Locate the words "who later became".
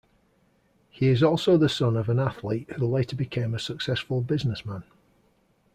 2.71-3.53